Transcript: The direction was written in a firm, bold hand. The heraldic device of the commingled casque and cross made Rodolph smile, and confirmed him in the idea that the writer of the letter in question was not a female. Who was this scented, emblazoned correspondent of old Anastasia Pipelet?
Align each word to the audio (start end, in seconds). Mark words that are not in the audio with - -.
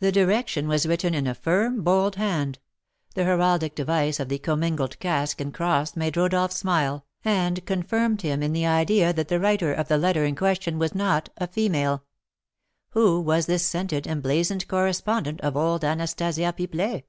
The 0.00 0.10
direction 0.10 0.66
was 0.66 0.84
written 0.84 1.14
in 1.14 1.28
a 1.28 1.32
firm, 1.36 1.82
bold 1.84 2.16
hand. 2.16 2.58
The 3.14 3.22
heraldic 3.22 3.76
device 3.76 4.18
of 4.18 4.28
the 4.28 4.40
commingled 4.40 4.98
casque 4.98 5.40
and 5.40 5.54
cross 5.54 5.94
made 5.94 6.16
Rodolph 6.16 6.50
smile, 6.50 7.06
and 7.24 7.64
confirmed 7.64 8.22
him 8.22 8.42
in 8.42 8.52
the 8.52 8.66
idea 8.66 9.12
that 9.12 9.28
the 9.28 9.38
writer 9.38 9.72
of 9.72 9.86
the 9.86 9.96
letter 9.96 10.24
in 10.24 10.34
question 10.34 10.76
was 10.80 10.92
not 10.92 11.28
a 11.36 11.46
female. 11.46 12.02
Who 12.94 13.20
was 13.20 13.46
this 13.46 13.64
scented, 13.64 14.08
emblazoned 14.08 14.66
correspondent 14.66 15.40
of 15.42 15.56
old 15.56 15.84
Anastasia 15.84 16.52
Pipelet? 16.52 17.04